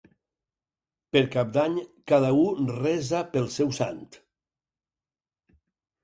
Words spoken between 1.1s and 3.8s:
Per Cap d'Any cada u resa pel seu